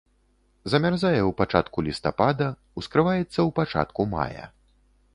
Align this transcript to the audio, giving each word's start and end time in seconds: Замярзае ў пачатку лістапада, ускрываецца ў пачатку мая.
Замярзае 0.71 1.19
ў 1.25 1.31
пачатку 1.41 1.77
лістапада, 1.89 2.49
ускрываецца 2.83 3.29
ў 3.29 3.49
пачатку 3.61 4.11
мая. 4.19 4.45